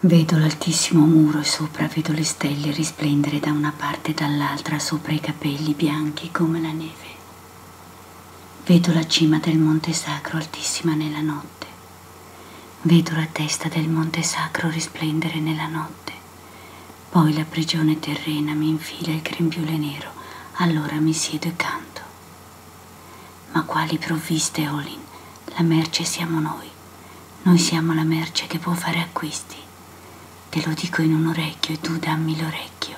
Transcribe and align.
Vedo 0.00 0.38
l'altissimo 0.38 1.04
muro 1.06 1.40
e 1.40 1.44
sopra 1.44 1.88
vedo 1.88 2.12
le 2.12 2.22
stelle 2.22 2.70
risplendere 2.70 3.40
da 3.40 3.50
una 3.50 3.74
parte 3.76 4.12
e 4.12 4.14
dall'altra 4.14 4.78
sopra 4.78 5.10
i 5.10 5.18
capelli 5.18 5.74
bianchi 5.74 6.30
come 6.30 6.60
la 6.60 6.70
neve. 6.70 7.16
Vedo 8.64 8.92
la 8.92 9.04
cima 9.08 9.40
del 9.40 9.58
Monte 9.58 9.92
Sacro 9.92 10.36
altissima 10.36 10.94
nella 10.94 11.20
notte. 11.20 11.66
Vedo 12.82 13.16
la 13.16 13.26
testa 13.26 13.66
del 13.66 13.88
Monte 13.88 14.22
Sacro 14.22 14.70
risplendere 14.70 15.40
nella 15.40 15.66
notte. 15.66 16.12
Poi 17.08 17.34
la 17.34 17.44
prigione 17.44 17.98
terrena 17.98 18.52
mi 18.52 18.68
infila 18.68 19.12
il 19.12 19.20
grembiule 19.20 19.76
nero. 19.76 20.12
Allora 20.58 20.94
mi 21.00 21.12
siedo 21.12 21.48
e 21.48 21.56
canto. 21.56 22.02
Ma 23.50 23.64
quali 23.64 23.98
provviste, 23.98 24.68
Olin? 24.68 25.00
La 25.56 25.62
merce 25.62 26.04
siamo 26.04 26.38
noi. 26.38 26.70
Noi 27.42 27.58
siamo 27.58 27.94
la 27.94 28.04
merce 28.04 28.46
che 28.46 28.58
può 28.58 28.74
fare 28.74 29.00
acquisti. 29.00 29.66
Te 30.50 30.62
lo 30.64 30.72
dico 30.72 31.02
in 31.02 31.12
un 31.12 31.26
orecchio 31.26 31.74
e 31.74 31.80
tu 31.80 31.98
dammi 31.98 32.40
l'orecchio. 32.40 32.96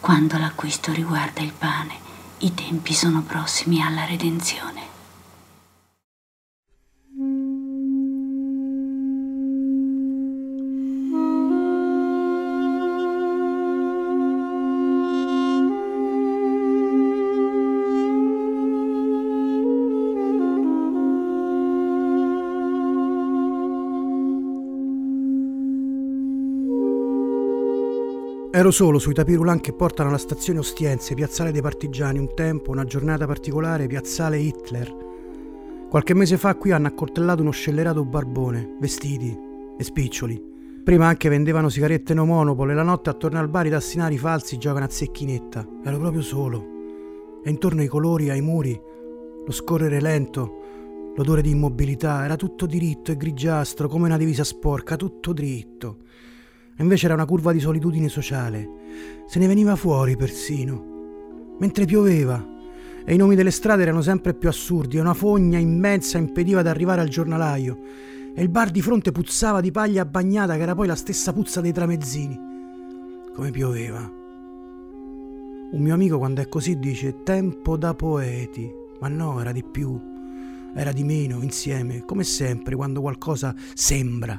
Quando 0.00 0.38
l'acquisto 0.38 0.92
riguarda 0.92 1.40
il 1.40 1.52
pane, 1.52 1.98
i 2.38 2.54
tempi 2.54 2.94
sono 2.94 3.22
prossimi 3.22 3.82
alla 3.82 4.04
redenzione. 4.04 4.95
Ero 28.56 28.70
solo 28.70 28.98
sui 28.98 29.12
tapirulan 29.12 29.60
che 29.60 29.74
portano 29.74 30.08
alla 30.08 30.16
stazione 30.16 30.60
Ostiense, 30.60 31.12
piazzale 31.12 31.52
dei 31.52 31.60
partigiani, 31.60 32.18
un 32.18 32.32
tempo, 32.34 32.70
una 32.70 32.84
giornata 32.84 33.26
particolare, 33.26 33.86
piazzale 33.86 34.38
Hitler. 34.38 34.96
Qualche 35.90 36.14
mese 36.14 36.38
fa 36.38 36.54
qui 36.54 36.70
hanno 36.70 36.86
accoltellato 36.86 37.42
uno 37.42 37.50
scellerato 37.50 38.02
barbone, 38.06 38.76
vestiti 38.80 39.38
e 39.76 39.84
spiccioli. 39.84 40.42
Prima 40.82 41.06
anche 41.06 41.28
vendevano 41.28 41.68
sigarette 41.68 42.14
no 42.14 42.24
monopole, 42.24 42.72
la 42.72 42.82
notte 42.82 43.10
attorno 43.10 43.38
al 43.38 43.50
bar 43.50 43.66
i 43.66 43.70
tassinari 43.70 44.16
falsi 44.16 44.56
giocano 44.56 44.86
a 44.86 44.90
zecchinetta. 44.90 45.68
Ero 45.84 45.98
proprio 45.98 46.22
solo. 46.22 46.64
E 47.44 47.50
intorno 47.50 47.82
ai 47.82 47.88
colori, 47.88 48.30
ai 48.30 48.40
muri, 48.40 48.80
lo 49.44 49.52
scorrere 49.52 50.00
lento, 50.00 51.12
l'odore 51.14 51.42
di 51.42 51.50
immobilità, 51.50 52.24
era 52.24 52.36
tutto 52.36 52.64
diritto 52.64 53.12
e 53.12 53.18
grigiastro, 53.18 53.86
come 53.86 54.06
una 54.06 54.16
divisa 54.16 54.44
sporca, 54.44 54.96
tutto 54.96 55.34
dritto. 55.34 55.98
Invece 56.78 57.06
era 57.06 57.14
una 57.14 57.24
curva 57.24 57.52
di 57.52 57.60
solitudine 57.60 58.08
sociale. 58.08 58.68
Se 59.26 59.38
ne 59.38 59.46
veniva 59.46 59.76
fuori 59.76 60.16
persino. 60.16 61.54
Mentre 61.58 61.86
pioveva. 61.86 62.54
E 63.04 63.14
i 63.14 63.16
nomi 63.16 63.34
delle 63.34 63.50
strade 63.50 63.82
erano 63.82 64.02
sempre 64.02 64.34
più 64.34 64.48
assurdi 64.48 64.96
e 64.96 65.00
una 65.00 65.14
fogna 65.14 65.58
immensa 65.58 66.18
impediva 66.18 66.60
di 66.60 66.68
arrivare 66.68 67.00
al 67.00 67.08
giornalaio. 67.08 67.78
E 68.34 68.42
il 68.42 68.50
bar 68.50 68.70
di 68.70 68.82
fronte 68.82 69.12
puzzava 69.12 69.60
di 69.60 69.70
paglia 69.70 70.04
bagnata 70.04 70.56
che 70.56 70.62
era 70.62 70.74
poi 70.74 70.86
la 70.86 70.96
stessa 70.96 71.32
puzza 71.32 71.62
dei 71.62 71.72
tramezzini. 71.72 72.38
Come 73.34 73.50
pioveva. 73.50 74.00
Un 75.72 75.80
mio 75.80 75.94
amico 75.94 76.18
quando 76.18 76.42
è 76.42 76.48
così 76.48 76.78
dice 76.78 77.22
tempo 77.22 77.76
da 77.76 77.94
poeti. 77.94 78.70
Ma 79.00 79.08
no, 79.08 79.40
era 79.40 79.52
di 79.52 79.64
più. 79.64 79.98
Era 80.74 80.92
di 80.92 81.04
meno, 81.04 81.40
insieme, 81.40 82.04
come 82.04 82.22
sempre 82.22 82.76
quando 82.76 83.00
qualcosa 83.00 83.54
sembra. 83.72 84.38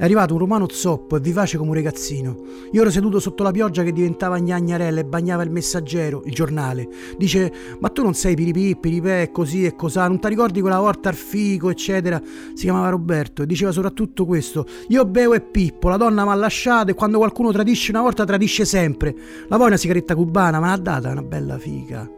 È 0.00 0.04
arrivato 0.04 0.32
un 0.32 0.38
romano 0.38 0.66
zoppo 0.70 1.16
e 1.16 1.20
vivace 1.20 1.58
come 1.58 1.68
un 1.68 1.74
ragazzino. 1.74 2.42
Io 2.72 2.80
ero 2.80 2.90
seduto 2.90 3.20
sotto 3.20 3.42
la 3.42 3.50
pioggia 3.50 3.82
che 3.82 3.92
diventava 3.92 4.38
gnagnarella 4.38 5.00
e 5.00 5.04
bagnava 5.04 5.42
il 5.42 5.50
messaggero, 5.50 6.22
il 6.24 6.32
giornale. 6.32 6.88
Dice: 7.18 7.52
Ma 7.80 7.90
tu 7.90 8.02
non 8.02 8.14
sei 8.14 8.34
piripì, 8.34 8.78
piripè, 8.80 9.30
così 9.30 9.66
e 9.66 9.76
cosà, 9.76 10.08
non 10.08 10.18
ti 10.18 10.28
ricordi 10.28 10.62
quella 10.62 10.78
volta 10.78 11.10
al 11.10 11.14
fico, 11.14 11.68
eccetera. 11.68 12.18
Si 12.54 12.62
chiamava 12.62 12.88
Roberto 12.88 13.42
e 13.42 13.46
diceva 13.46 13.72
soprattutto 13.72 14.24
questo: 14.24 14.64
Io 14.88 15.04
bevo 15.04 15.34
e 15.34 15.42
pippo, 15.42 15.90
la 15.90 15.98
donna 15.98 16.24
mi 16.24 16.30
ha 16.30 16.34
lasciato 16.34 16.92
e 16.92 16.94
quando 16.94 17.18
qualcuno 17.18 17.52
tradisce 17.52 17.90
una 17.90 18.00
volta 18.00 18.24
tradisce 18.24 18.64
sempre. 18.64 19.14
La 19.48 19.56
vuoi 19.56 19.68
una 19.68 19.76
sigaretta 19.76 20.14
cubana? 20.14 20.60
Ma 20.60 20.68
l'ha 20.68 20.78
data 20.78 21.10
una 21.10 21.22
bella 21.22 21.58
figa. 21.58 22.10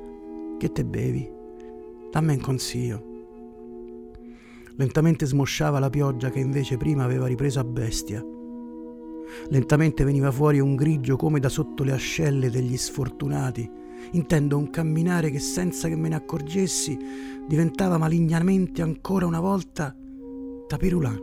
Che 0.56 0.70
te 0.70 0.84
bevi? 0.84 1.28
Dammi 2.12 2.34
un 2.34 2.40
consiglio. 2.40 3.11
Lentamente 4.76 5.26
smosciava 5.26 5.78
la 5.78 5.90
pioggia 5.90 6.30
che 6.30 6.38
invece 6.38 6.76
prima 6.76 7.04
aveva 7.04 7.26
ripreso 7.26 7.60
a 7.60 7.64
bestia. 7.64 8.24
Lentamente 9.48 10.04
veniva 10.04 10.30
fuori 10.30 10.60
un 10.60 10.74
grigio 10.76 11.16
come 11.16 11.40
da 11.40 11.48
sotto 11.48 11.84
le 11.84 11.92
ascelle 11.92 12.50
degli 12.50 12.76
sfortunati. 12.76 13.70
Intendo 14.12 14.56
un 14.56 14.70
camminare 14.70 15.30
che 15.30 15.38
senza 15.38 15.88
che 15.88 15.96
me 15.96 16.08
ne 16.08 16.16
accorgessi 16.16 16.98
diventava 17.46 17.98
malignamente 17.98 18.82
ancora 18.82 19.26
una 19.26 19.40
volta 19.40 19.94
tapirulan. 20.66 21.20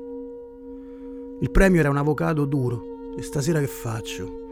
Il 1.42 1.52
premio 1.52 1.80
era 1.80 1.90
un 1.90 1.98
avocado 1.98 2.46
duro 2.46 3.16
e 3.18 3.22
stasera 3.22 3.60
che 3.60 3.68
faccio? 3.68 4.48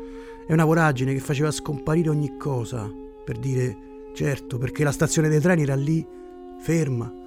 È 0.46 0.54
una 0.54 0.66
voragine 0.66 1.14
che 1.14 1.20
faceva 1.20 1.52
scomparire 1.52 2.10
ogni 2.10 2.36
cosa 2.38 2.92
per 3.24 3.38
dire 3.38 3.86
certo 4.14 4.58
perché 4.58 4.84
la 4.84 4.92
stazione 4.92 5.30
dei 5.30 5.40
treni 5.40 5.62
era 5.64 5.76
lì 5.76 6.06
ferma 6.60 7.26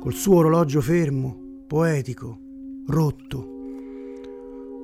col 0.00 0.14
suo 0.14 0.36
orologio 0.36 0.80
fermo, 0.80 1.62
poetico, 1.66 2.38
rotto. 2.86 3.56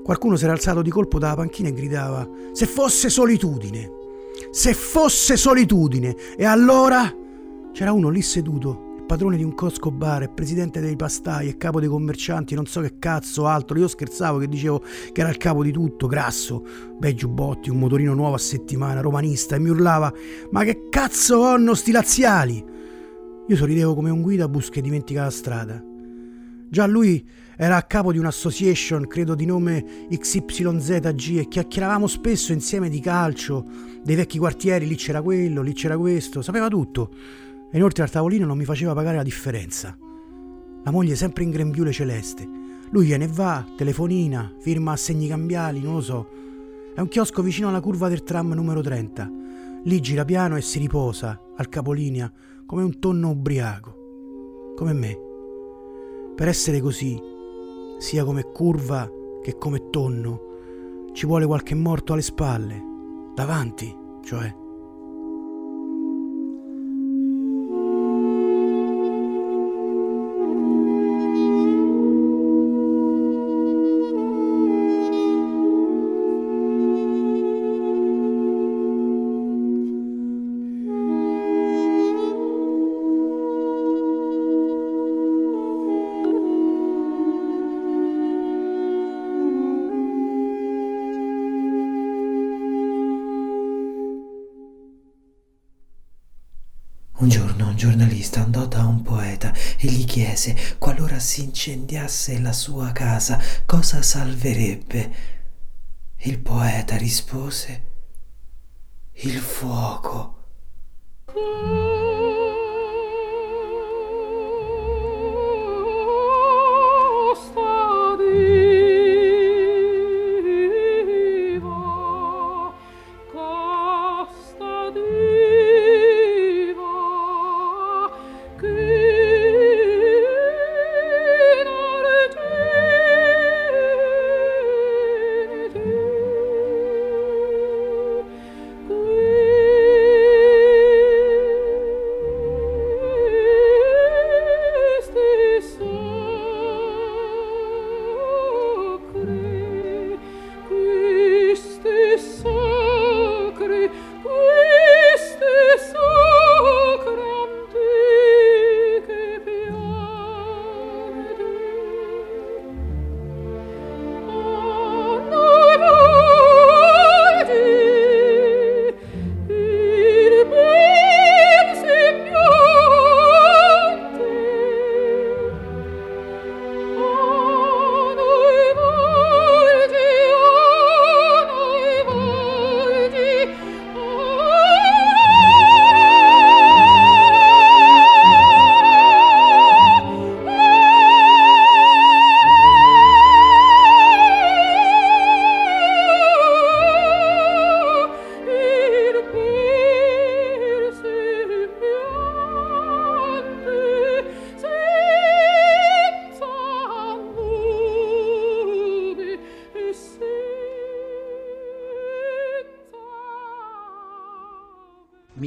Qualcuno 0.03 0.37
si 0.37 0.45
era 0.45 0.53
alzato 0.53 0.83
di 0.83 0.91
colpo 0.91 1.19
dalla 1.19 1.37
panchina 1.37 1.69
e 1.69 1.73
gridava: 1.73 2.29
Se 2.53 2.67
fosse 2.67 3.09
solitudine! 3.09 3.91
Se 4.51 4.75
fosse 4.75 5.37
solitudine! 5.37 6.15
E 6.37 6.45
allora 6.45 7.11
c'era 7.73 7.93
uno 7.93 8.11
lì 8.11 8.21
seduto, 8.21 8.97
il 8.99 9.05
padrone 9.05 9.37
di 9.37 9.45
un 9.45 9.55
Costco 9.55 9.91
bar, 9.91 10.31
presidente 10.33 10.81
dei 10.81 10.97
pastai 10.97 11.49
e 11.49 11.57
capo 11.57 11.81
dei 11.81 11.89
commercianti, 11.89 12.55
non 12.55 12.67
so 12.67 12.81
che 12.81 12.99
cazzo 12.99 13.47
altro. 13.47 13.79
Io 13.79 13.89
scherzavo 13.89 14.39
che 14.39 14.49
dicevo 14.49 14.83
che 15.13 15.21
era 15.21 15.31
il 15.31 15.39
capo 15.39 15.63
di 15.63 15.73
tutto, 15.73 16.07
grasso, 16.07 16.63
bei 16.99 17.15
giubbotti, 17.15 17.71
un 17.71 17.79
motorino 17.79 18.15
nuovo 18.15 18.35
a 18.35 18.39
settimana, 18.39 19.01
romanista, 19.01 19.57
e 19.57 19.59
mi 19.61 19.71
urlava: 19.71 20.13
Ma 20.51 20.65
che 20.65 20.89
cazzo 20.91 21.37
ho 21.37 21.75
sti 21.75 21.93
laziali? 21.93 22.73
Io 23.47 23.57
sorridevo 23.57 23.95
come 23.95 24.09
un 24.09 24.23
guidabus 24.23 24.71
che 24.71 24.81
dimentica 24.81 25.25
la 25.25 25.31
strada. 25.31 25.83
Già 26.71 26.87
lui 26.87 27.29
era 27.57 27.77
a 27.77 27.83
capo 27.83 28.11
di 28.11 28.17
un'association, 28.17 29.07
credo 29.07 29.35
di 29.35 29.45
nome 29.45 30.07
XYZG, 30.09 31.37
e 31.37 31.49
chiacchieravamo 31.49 32.07
spesso 32.07 32.53
insieme 32.53 32.89
di 32.89 33.01
calcio, 33.01 33.65
dei 34.03 34.17
vecchi 34.17 34.39
quartieri, 34.39 34.87
lì 34.87 34.95
c'era 34.97 35.21
quello, 35.21 35.61
lì 35.61 35.75
c'era 35.75 35.99
questo, 35.99 36.41
sapeva 36.41 36.69
tutto. 36.69 37.11
E 37.71 37.77
inoltre 37.77 38.03
al 38.03 38.11
tavolino 38.11 38.47
non 38.47 38.57
mi 38.57 38.65
faceva 38.65 38.95
pagare 38.95 39.17
la 39.17 39.23
differenza. 39.23 39.95
La 40.83 40.91
moglie 40.91 41.15
sempre 41.15 41.45
in 41.45 41.51
grembiule 41.51 41.93
celeste. 41.93 42.49
Lui 42.91 43.05
viene 43.05 43.25
e 43.25 43.29
va, 43.29 43.65
telefonina, 43.77 44.55
firma 44.59 44.93
assegni 44.93 45.29
cambiali, 45.29 45.83
non 45.83 45.95
lo 45.95 46.01
so. 46.01 46.29
È 46.95 47.01
un 47.01 47.09
chiosco 47.09 47.43
vicino 47.43 47.69
alla 47.69 47.81
curva 47.81 48.09
del 48.09 48.23
tram 48.23 48.55
numero 48.55 48.81
30. 48.81 49.31
Lì 49.85 50.01
gira 50.01 50.25
piano 50.25 50.57
e 50.57 50.63
si 50.63 50.79
riposa, 50.79 51.39
al 51.57 51.69
capolinea, 51.69 52.33
come 52.67 52.83
un 52.83 52.99
tonno 52.99 53.31
ubriaco, 53.31 54.73
come 54.75 54.93
me. 54.93 55.19
Per 56.35 56.49
essere 56.49 56.81
così, 56.81 57.21
sia 57.99 58.25
come 58.25 58.43
curva 58.53 59.11
che 59.43 59.57
come 59.57 59.91
tonno, 59.91 60.43
ci 61.13 61.27
vuole 61.27 61.47
qualche 61.47 61.75
morto 61.75 62.13
alle 62.13 62.23
spalle, 62.23 62.83
davanti, 63.35 63.95
cioè. 64.23 64.63
Un 97.25 97.31
giorno 97.31 97.69
un 97.69 97.77
giornalista 97.77 98.43
andò 98.43 98.67
da 98.67 98.85
un 98.85 99.01
poeta 99.01 99.51
e 99.79 99.89
gli 99.89 100.05
chiese, 100.05 100.77
qualora 100.77 101.19
si 101.19 101.43
incendiasse 101.43 102.39
la 102.39 102.53
sua 102.53 102.93
casa, 102.93 103.41
cosa 103.65 104.03
salverebbe. 104.03 105.15
Il 106.19 106.39
poeta 106.41 106.99
rispose, 106.99 107.83
il 109.23 109.39
fuoco. 109.39 110.34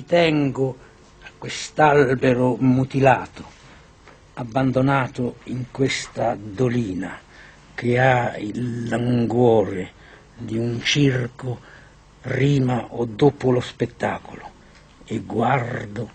Tengo 0.07 0.77
a 1.21 1.29
quest'albero 1.37 2.55
mutilato, 2.59 3.43
abbandonato 4.35 5.39
in 5.45 5.65
questa 5.69 6.35
dolina 6.39 7.19
che 7.75 7.99
ha 7.99 8.37
il 8.37 8.87
languore 8.87 9.91
di 10.37 10.57
un 10.57 10.81
circo 10.81 11.59
prima 12.21 12.93
o 12.93 13.05
dopo 13.05 13.51
lo 13.51 13.59
spettacolo 13.59 14.51
e 15.05 15.19
guardo 15.19 16.09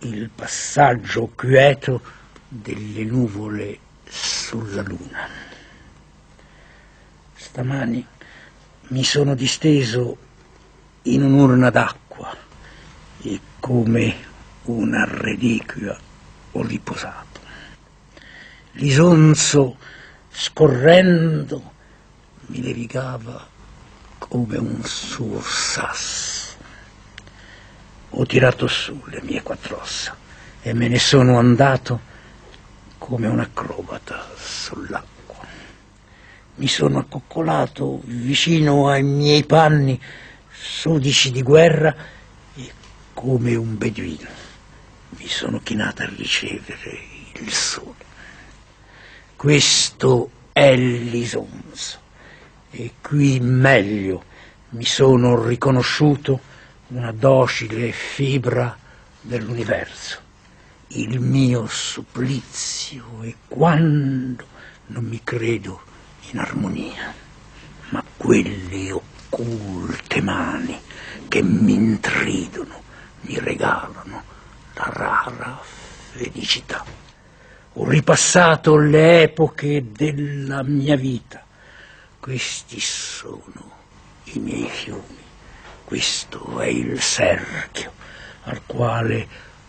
il 0.00 0.28
passaggio 0.32 1.30
quieto 1.34 2.00
delle 2.46 3.04
nuvole 3.04 3.78
sulla 4.06 4.82
luna. 4.82 5.28
Stamani 7.34 8.06
mi 8.88 9.02
sono 9.02 9.34
disteso 9.34 10.16
in 11.02 11.22
un'urna 11.22 11.70
d'acqua 11.70 12.03
e 13.26 13.40
come 13.58 14.14
una 14.64 15.06
reliquia 15.06 15.98
ho 16.52 16.62
riposato. 16.62 17.40
L'isonzo 18.72 19.76
scorrendo 20.30 21.72
mi 22.46 22.62
levigava 22.62 23.48
come 24.18 24.58
un 24.58 24.82
suo 24.84 25.40
sasso. 25.40 26.56
Ho 28.10 28.26
tirato 28.26 28.66
su 28.66 29.02
le 29.06 29.22
mie 29.22 29.42
quattro 29.42 29.80
ossa 29.80 30.14
e 30.60 30.74
me 30.74 30.88
ne 30.88 30.98
sono 30.98 31.38
andato 31.38 32.12
come 32.98 33.26
un 33.26 33.40
acrobata 33.40 34.28
sull'acqua. 34.36 35.46
Mi 36.56 36.68
sono 36.68 36.98
accoccolato 36.98 38.00
vicino 38.04 38.88
ai 38.88 39.02
miei 39.02 39.44
panni 39.44 40.00
sudici 40.50 41.30
di 41.30 41.42
guerra 41.42 41.94
come 43.14 43.54
un 43.54 43.78
beduino 43.78 44.28
mi 45.16 45.28
sono 45.28 45.60
chinato 45.62 46.02
a 46.02 46.10
ricevere 46.14 46.98
il 47.38 47.52
sole. 47.52 48.12
Questo 49.36 50.30
è 50.52 50.76
l'isonzo 50.76 51.98
e 52.70 52.92
qui 53.00 53.38
meglio 53.40 54.24
mi 54.70 54.84
sono 54.84 55.46
riconosciuto 55.46 56.40
una 56.88 57.12
docile 57.12 57.92
fibra 57.92 58.76
dell'universo. 59.20 60.20
Il 60.88 61.20
mio 61.20 61.66
supplizio 61.66 63.22
e 63.22 63.36
quando 63.48 64.46
non 64.86 65.04
mi 65.04 65.20
credo 65.24 65.80
in 66.30 66.38
armonia, 66.38 67.14
ma 67.90 68.04
quelle 68.16 68.92
occulte 68.92 70.20
mani 70.20 70.78
che 71.28 71.42
mi 71.42 71.74
intridono, 71.74 72.82
mi 73.24 73.38
regalano 73.38 74.22
la 74.74 74.90
rara 74.92 75.60
felicità. 76.12 76.84
Ho 77.74 77.88
ripassato 77.88 78.76
le 78.76 79.22
epoche 79.22 79.84
della 79.90 80.62
mia 80.62 80.96
vita. 80.96 81.44
Questi 82.20 82.78
sono 82.80 83.72
i 84.24 84.38
miei 84.38 84.68
fiumi. 84.68 85.22
Questo 85.84 86.60
è 86.60 86.66
il 86.66 86.98
cerchio 87.00 87.92
al 88.44 88.60
quale 88.66 89.26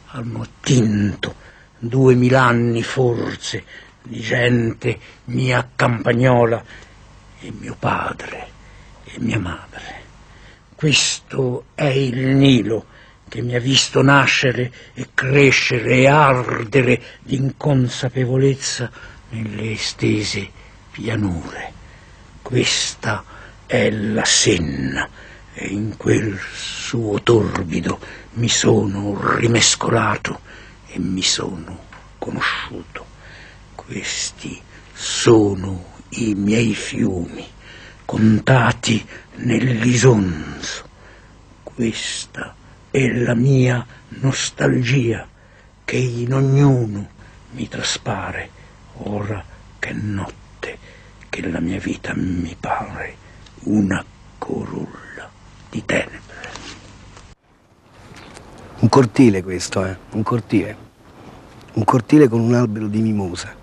hanno 0.07 0.41
attinto 0.41 1.35
duemila 1.77 2.43
anni 2.43 2.83
forse 2.83 3.63
di 4.01 4.19
gente 4.19 4.99
mia 5.25 5.67
campagnola 5.75 6.63
e 7.39 7.51
mio 7.51 7.75
padre 7.77 8.47
e 9.03 9.19
mia 9.19 9.39
madre. 9.39 10.03
Questo 10.75 11.65
è 11.73 11.85
il 11.85 12.35
Nilo 12.35 12.85
che 13.27 13.41
mi 13.41 13.55
ha 13.55 13.59
visto 13.59 14.01
nascere 14.01 14.71
e 14.93 15.09
crescere 15.13 15.95
e 15.97 16.07
ardere 16.07 17.01
d'inconsapevolezza 17.23 18.91
nelle 19.29 19.71
estese 19.71 20.49
pianure. 20.91 21.73
Questa 22.41 23.23
è 23.65 23.89
la 23.89 24.25
Senna 24.25 25.09
e 25.53 25.67
in 25.67 25.97
quel 25.97 26.39
suo 26.53 27.21
torbido 27.21 27.99
mi 28.33 28.49
sono 28.49 29.37
rimescolato 29.37 30.41
e 30.87 30.99
mi 30.99 31.23
sono 31.23 31.85
conosciuto. 32.19 33.05
Questi 33.73 34.61
sono 34.93 35.93
i 36.09 36.33
miei 36.35 36.73
fiumi, 36.73 37.45
contati 38.05 39.05
nell'isonzo. 39.35 40.83
Questa 41.63 42.55
è 42.95 43.11
la 43.11 43.35
mia 43.35 43.85
nostalgia 44.21 45.27
che 45.83 45.97
in 45.97 46.33
ognuno 46.33 47.09
mi 47.51 47.67
traspare 47.67 48.49
ora 48.99 49.43
che 49.77 49.91
notte, 49.91 50.77
che 51.27 51.45
la 51.45 51.59
mia 51.59 51.77
vita 51.77 52.13
mi 52.15 52.55
pare 52.57 53.17
una 53.63 54.01
corulla 54.37 55.29
di 55.69 55.83
tenebre. 55.83 56.51
Un 58.79 58.87
cortile 58.87 59.43
questo, 59.43 59.85
eh? 59.85 59.97
Un 60.11 60.23
cortile. 60.23 60.77
Un 61.73 61.83
cortile 61.83 62.29
con 62.29 62.39
un 62.39 62.53
albero 62.53 62.87
di 62.87 63.01
mimosa. 63.01 63.53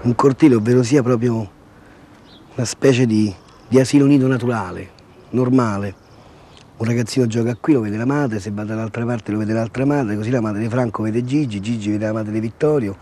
Un 0.00 0.14
cortile, 0.14 0.54
ovvero 0.54 0.82
sia 0.82 1.02
proprio 1.02 1.50
una 2.54 2.64
specie 2.64 3.04
di, 3.04 3.34
di 3.68 3.78
asilo 3.78 4.06
nido 4.06 4.26
naturale, 4.26 4.90
normale. 5.30 6.03
Un 6.76 6.86
ragazzino 6.86 7.26
gioca 7.28 7.54
qui, 7.54 7.72
lo 7.72 7.80
vede 7.80 7.96
la 7.96 8.04
madre, 8.04 8.40
se 8.40 8.50
va 8.50 8.64
dall'altra 8.64 9.04
parte 9.04 9.30
lo 9.30 9.38
vede 9.38 9.52
l'altra 9.52 9.84
madre, 9.84 10.16
così 10.16 10.30
la 10.30 10.40
madre 10.40 10.60
di 10.60 10.68
Franco 10.68 11.04
vede 11.04 11.24
Gigi, 11.24 11.60
Gigi 11.60 11.92
vede 11.92 12.06
la 12.06 12.12
madre 12.12 12.32
di 12.32 12.40
Vittorio, 12.40 12.96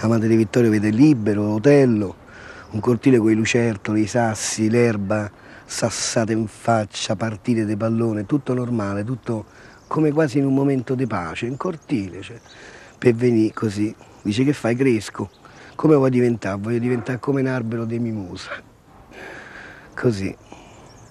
la 0.00 0.08
madre 0.08 0.26
di 0.26 0.36
Vittorio 0.36 0.70
vede 0.70 0.88
Libero, 0.88 1.52
Otello, 1.52 2.14
un 2.70 2.80
cortile 2.80 3.18
con 3.18 3.30
i 3.30 3.34
lucertoli, 3.34 4.02
i 4.02 4.06
sassi, 4.06 4.70
l'erba 4.70 5.30
sassata 5.66 6.32
in 6.32 6.46
faccia, 6.46 7.14
partite 7.14 7.66
di 7.66 7.76
pallone, 7.76 8.24
tutto 8.24 8.54
normale, 8.54 9.04
tutto 9.04 9.44
come 9.86 10.12
quasi 10.12 10.38
in 10.38 10.46
un 10.46 10.54
momento 10.54 10.94
di 10.94 11.06
pace, 11.06 11.44
in 11.44 11.58
cortile, 11.58 12.22
cioè, 12.22 12.40
per 12.96 13.12
venire 13.14 13.52
così. 13.52 13.94
Dice 14.22 14.44
che 14.44 14.54
fai, 14.54 14.74
cresco. 14.74 15.28
Come 15.74 15.94
vuoi 15.94 16.10
diventare? 16.10 16.58
Voglio 16.58 16.78
diventare 16.78 17.18
come 17.18 17.42
un 17.42 17.48
albero 17.48 17.84
di 17.84 17.98
mimosa. 17.98 18.50
Così, 19.94 20.34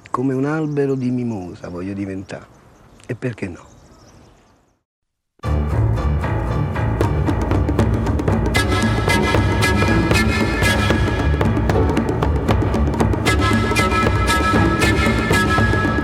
come 0.10 0.34
un 0.34 0.46
albero 0.46 0.96
di 0.96 1.10
mimosa 1.10 1.70
voglio 1.70 1.94
diventare. 1.94 2.58
E 3.06 3.16
perché 3.16 3.48
no? 3.48 3.66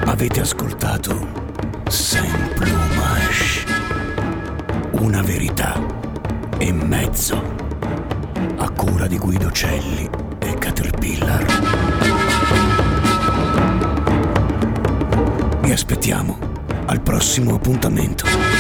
Avete 0.05 0.39
ascoltato 0.39 1.27
Saint. 1.87 2.43
Una 4.91 5.21
verità 5.21 5.79
e 6.57 6.71
mezzo. 6.71 7.39
A 8.57 8.69
cura 8.71 9.07
di 9.07 9.17
Guido 9.17 9.51
Celli 9.51 10.09
e 10.39 10.53
Caterpillar. 10.55 12.14
Aspettiamo 15.75 16.37
al 16.85 17.01
prossimo 17.01 17.55
appuntamento. 17.55 18.54